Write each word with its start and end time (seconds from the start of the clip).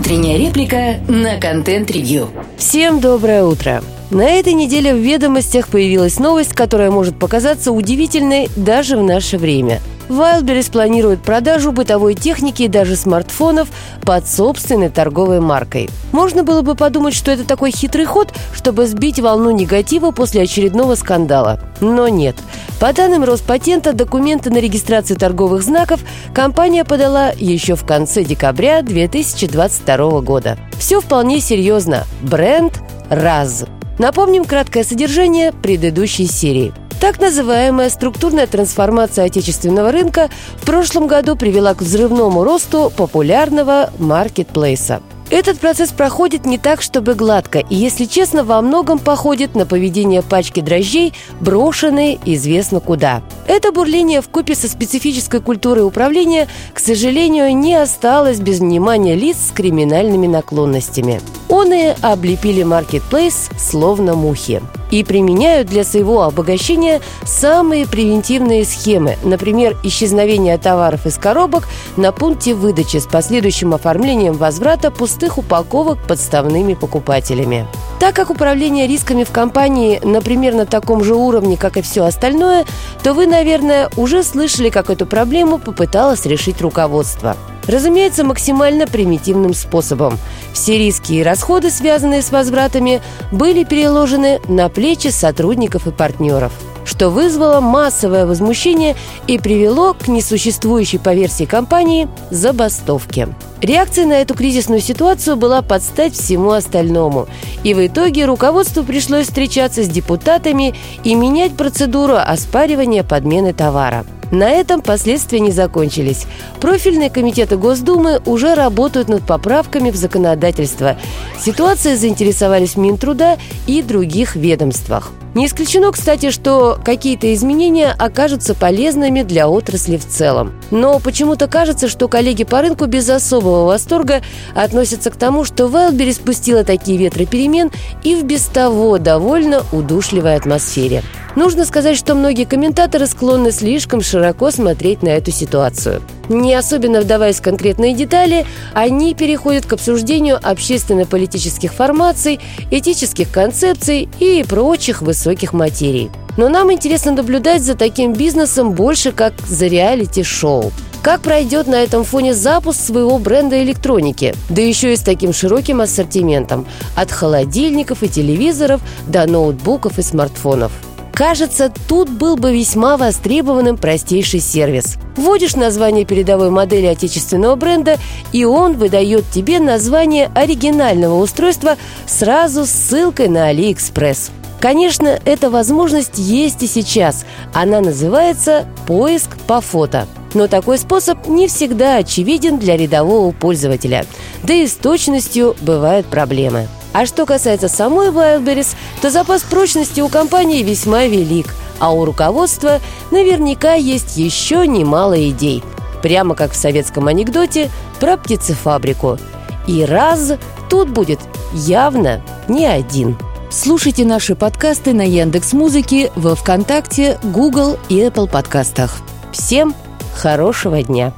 Утренняя 0.00 0.38
реплика 0.38 0.98
на 1.08 1.38
контент-ревью. 1.38 2.30
Всем 2.56 3.00
доброе 3.00 3.44
утро. 3.44 3.82
На 4.10 4.22
этой 4.22 4.54
неделе 4.54 4.92
в 4.92 4.98
«Ведомостях» 4.98 5.68
появилась 5.68 6.18
новость, 6.18 6.52
которая 6.52 6.90
может 6.90 7.16
показаться 7.16 7.70
удивительной 7.70 8.50
даже 8.56 8.96
в 8.96 9.04
наше 9.04 9.38
время. 9.38 9.80
Wildberries 10.08 10.72
планирует 10.72 11.22
продажу 11.22 11.70
бытовой 11.70 12.14
техники 12.16 12.64
и 12.64 12.68
даже 12.68 12.96
смартфонов 12.96 13.68
под 14.02 14.26
собственной 14.26 14.88
торговой 14.88 15.38
маркой. 15.38 15.88
Можно 16.10 16.42
было 16.42 16.62
бы 16.62 16.74
подумать, 16.74 17.14
что 17.14 17.30
это 17.30 17.44
такой 17.44 17.70
хитрый 17.70 18.04
ход, 18.04 18.34
чтобы 18.52 18.88
сбить 18.88 19.20
волну 19.20 19.52
негатива 19.52 20.10
после 20.10 20.42
очередного 20.42 20.96
скандала. 20.96 21.60
Но 21.80 22.08
нет. 22.08 22.34
По 22.80 22.92
данным 22.92 23.22
Роспатента, 23.22 23.92
документы 23.92 24.50
на 24.50 24.58
регистрацию 24.58 25.16
торговых 25.16 25.62
знаков 25.62 26.00
компания 26.34 26.84
подала 26.84 27.30
еще 27.38 27.76
в 27.76 27.86
конце 27.86 28.24
декабря 28.24 28.82
2022 28.82 30.20
года. 30.22 30.58
Все 30.80 31.00
вполне 31.00 31.38
серьезно. 31.38 32.04
Бренд 32.22 32.80
«РАЗ». 33.08 33.66
Напомним 34.00 34.46
краткое 34.46 34.82
содержание 34.82 35.52
предыдущей 35.52 36.24
серии. 36.24 36.72
Так 37.02 37.20
называемая 37.20 37.90
структурная 37.90 38.46
трансформация 38.46 39.26
отечественного 39.26 39.92
рынка 39.92 40.30
в 40.56 40.64
прошлом 40.64 41.06
году 41.06 41.36
привела 41.36 41.74
к 41.74 41.82
взрывному 41.82 42.42
росту 42.42 42.90
популярного 42.96 43.90
маркетплейса. 43.98 45.02
Этот 45.30 45.60
процесс 45.60 45.92
проходит 45.92 46.44
не 46.44 46.58
так, 46.58 46.82
чтобы 46.82 47.14
гладко, 47.14 47.60
и, 47.60 47.76
если 47.76 48.04
честно, 48.04 48.42
во 48.42 48.60
многом 48.60 48.98
походит 48.98 49.54
на 49.54 49.64
поведение 49.64 50.22
пачки 50.22 50.60
дрожжей, 50.60 51.14
брошенной 51.40 52.18
известно 52.24 52.80
куда. 52.80 53.22
Это 53.46 53.70
бурление 53.70 54.22
в 54.22 54.28
купе 54.28 54.56
со 54.56 54.68
специфической 54.68 55.40
культурой 55.40 55.86
управления, 55.86 56.48
к 56.74 56.80
сожалению, 56.80 57.56
не 57.56 57.76
осталось 57.76 58.40
без 58.40 58.58
внимания 58.58 59.14
лиц 59.14 59.36
с 59.48 59.50
криминальными 59.52 60.26
наклонностями. 60.26 61.20
Оные 61.48 61.96
облепили 62.02 62.64
маркетплейс 62.64 63.50
словно 63.56 64.16
мухи 64.16 64.60
и 64.90 65.04
применяют 65.04 65.68
для 65.68 65.84
своего 65.84 66.22
обогащения 66.22 67.00
самые 67.24 67.86
превентивные 67.86 68.64
схемы, 68.64 69.16
например, 69.22 69.76
исчезновение 69.82 70.58
товаров 70.58 71.06
из 71.06 71.16
коробок 71.16 71.68
на 71.96 72.12
пункте 72.12 72.54
выдачи 72.54 72.98
с 72.98 73.06
последующим 73.06 73.74
оформлением 73.74 74.34
возврата 74.34 74.90
пустых 74.90 75.38
упаковок 75.38 75.98
подставными 76.06 76.74
покупателями. 76.74 77.66
Так 77.98 78.14
как 78.14 78.30
управление 78.30 78.86
рисками 78.86 79.24
в 79.24 79.30
компании, 79.30 80.00
на 80.02 80.66
таком 80.66 81.04
же 81.04 81.14
уровне, 81.14 81.56
как 81.56 81.76
и 81.76 81.82
все 81.82 82.04
остальное, 82.04 82.64
то 83.02 83.14
вы, 83.14 83.26
наверное, 83.26 83.90
уже 83.96 84.22
слышали, 84.22 84.70
как 84.70 84.90
эту 84.90 85.06
проблему 85.06 85.58
попыталось 85.58 86.26
решить 86.26 86.60
руководство. 86.60 87.36
Разумеется, 87.70 88.24
максимально 88.24 88.88
примитивным 88.88 89.54
способом. 89.54 90.18
Все 90.52 90.76
риски 90.76 91.12
и 91.12 91.22
расходы, 91.22 91.70
связанные 91.70 92.20
с 92.20 92.32
возвратами, 92.32 93.00
были 93.30 93.62
переложены 93.62 94.40
на 94.48 94.68
плечи 94.68 95.08
сотрудников 95.08 95.86
и 95.86 95.92
партнеров 95.92 96.52
что 96.86 97.10
вызвало 97.10 97.60
массовое 97.60 98.26
возмущение 98.26 98.96
и 99.28 99.38
привело 99.38 99.94
к 99.94 100.08
несуществующей 100.08 100.98
по 100.98 101.14
версии 101.14 101.44
компании 101.44 102.08
забастовке. 102.30 103.28
Реакция 103.60 104.06
на 104.06 104.14
эту 104.14 104.34
кризисную 104.34 104.80
ситуацию 104.80 105.36
была 105.36 105.62
подстать 105.62 106.14
всему 106.14 106.50
остальному. 106.50 107.28
И 107.62 107.74
в 107.74 107.86
итоге 107.86 108.24
руководству 108.24 108.82
пришлось 108.82 109.26
встречаться 109.26 109.84
с 109.84 109.88
депутатами 109.88 110.74
и 111.04 111.14
менять 111.14 111.56
процедуру 111.56 112.16
оспаривания 112.16 113.04
подмены 113.04 113.52
товара– 113.52 114.04
на 114.30 114.50
этом 114.50 114.80
последствия 114.82 115.40
не 115.40 115.50
закончились. 115.50 116.26
Профильные 116.60 117.10
комитеты 117.10 117.56
Госдумы 117.56 118.20
уже 118.26 118.54
работают 118.54 119.08
над 119.08 119.26
поправками 119.26 119.90
в 119.90 119.96
законодательство. 119.96 120.96
Ситуацией 121.38 121.96
заинтересовались 121.96 122.76
Минтруда 122.76 123.38
и 123.66 123.82
других 123.82 124.36
ведомствах. 124.36 125.12
Не 125.34 125.46
исключено, 125.46 125.92
кстати, 125.92 126.30
что 126.30 126.78
какие-то 126.84 127.32
изменения 127.32 127.94
окажутся 127.96 128.54
полезными 128.54 129.22
для 129.22 129.48
отрасли 129.48 129.96
в 129.96 130.06
целом. 130.06 130.52
Но 130.72 130.98
почему-то 130.98 131.46
кажется, 131.46 131.88
что 131.88 132.08
коллеги 132.08 132.42
по 132.42 132.60
рынку 132.60 132.86
без 132.86 133.08
особого 133.08 133.66
восторга 133.66 134.22
относятся 134.54 135.10
к 135.10 135.16
тому, 135.16 135.44
что 135.44 135.66
Wildberries 135.66 136.14
спустила 136.14 136.64
такие 136.64 136.98
ветры 136.98 137.26
перемен 137.26 137.70
и 138.02 138.16
в 138.16 138.24
без 138.24 138.46
того 138.46 138.98
довольно 138.98 139.62
удушливой 139.72 140.34
атмосфере. 140.34 141.04
Нужно 141.36 141.64
сказать, 141.64 141.96
что 141.96 142.14
многие 142.14 142.44
комментаторы 142.44 143.06
склонны 143.06 143.52
слишком 143.52 144.02
широко 144.02 144.50
смотреть 144.50 145.02
на 145.02 145.08
эту 145.08 145.30
ситуацию. 145.30 146.02
Не 146.28 146.54
особенно 146.54 147.00
вдаваясь 147.00 147.38
в 147.38 147.42
конкретные 147.42 147.94
детали, 147.94 148.46
они 148.74 149.14
переходят 149.14 149.64
к 149.64 149.72
обсуждению 149.72 150.38
общественно-политических 150.42 151.72
формаций, 151.72 152.40
этических 152.70 153.30
концепций 153.30 154.08
и 154.18 154.44
прочих 154.48 155.02
высоких 155.02 155.52
материй. 155.52 156.10
Но 156.36 156.48
нам 156.48 156.72
интересно 156.72 157.12
наблюдать 157.12 157.62
за 157.62 157.74
таким 157.74 158.12
бизнесом 158.12 158.72
больше 158.72 159.12
как 159.12 159.34
за 159.46 159.66
реалити-шоу. 159.66 160.72
Как 161.02 161.20
пройдет 161.22 161.66
на 161.66 161.76
этом 161.76 162.04
фоне 162.04 162.34
запуск 162.34 162.78
своего 162.80 163.18
бренда 163.18 163.62
электроники, 163.62 164.34
да 164.50 164.60
еще 164.60 164.92
и 164.92 164.96
с 164.96 165.00
таким 165.00 165.32
широким 165.32 165.80
ассортиментом, 165.80 166.66
от 166.94 167.10
холодильников 167.10 168.02
и 168.02 168.08
телевизоров 168.08 168.82
до 169.06 169.26
ноутбуков 169.26 169.98
и 169.98 170.02
смартфонов– 170.02 170.72
Кажется, 171.12 171.72
тут 171.88 172.08
был 172.08 172.36
бы 172.36 172.56
весьма 172.56 172.96
востребованным 172.96 173.76
простейший 173.76 174.40
сервис. 174.40 174.96
Вводишь 175.16 175.56
название 175.56 176.04
передовой 176.04 176.50
модели 176.50 176.86
отечественного 176.86 177.56
бренда, 177.56 177.98
и 178.32 178.44
он 178.44 178.76
выдает 178.76 179.24
тебе 179.30 179.60
название 179.60 180.30
оригинального 180.34 181.20
устройства 181.20 181.76
сразу 182.06 182.64
с 182.64 182.70
ссылкой 182.70 183.28
на 183.28 183.46
Алиэкспресс. 183.48 184.30
Конечно, 184.60 185.18
эта 185.24 185.50
возможность 185.50 186.18
есть 186.18 186.62
и 186.62 186.66
сейчас. 186.66 187.24
Она 187.54 187.80
называется 187.80 188.66
«Поиск 188.86 189.38
по 189.46 189.60
фото». 189.60 190.06
Но 190.34 190.46
такой 190.46 190.78
способ 190.78 191.26
не 191.26 191.48
всегда 191.48 191.96
очевиден 191.96 192.58
для 192.58 192.76
рядового 192.76 193.32
пользователя. 193.32 194.06
Да 194.44 194.54
и 194.54 194.66
с 194.66 194.74
точностью 194.74 195.56
бывают 195.60 196.06
проблемы. 196.06 196.68
А 196.92 197.06
что 197.06 197.24
касается 197.24 197.68
самой 197.68 198.08
Wildberries, 198.08 198.74
то 199.00 199.10
запас 199.10 199.42
прочности 199.42 200.00
у 200.00 200.08
компании 200.08 200.62
весьма 200.62 201.04
велик, 201.04 201.54
а 201.78 201.92
у 201.92 202.04
руководства 202.04 202.80
наверняка 203.10 203.74
есть 203.74 204.16
еще 204.16 204.66
немало 204.66 205.28
идей. 205.30 205.62
Прямо 206.02 206.34
как 206.34 206.52
в 206.52 206.56
советском 206.56 207.06
анекдоте 207.06 207.70
про 208.00 208.16
птицефабрику. 208.16 209.18
И 209.66 209.84
раз 209.84 210.32
тут 210.68 210.88
будет 210.88 211.20
явно 211.52 212.22
не 212.48 212.66
один. 212.66 213.16
Слушайте 213.50 214.04
наши 214.04 214.34
подкасты 214.34 214.92
на 214.92 215.02
Яндекс 215.02 215.52
Музыке, 215.52 216.10
во 216.16 216.34
ВКонтакте, 216.34 217.18
Google 217.22 217.78
и 217.88 218.00
Apple 218.00 218.28
подкастах. 218.28 218.98
Всем 219.32 219.74
хорошего 220.14 220.82
дня. 220.82 221.12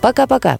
Пока-пока. 0.00 0.56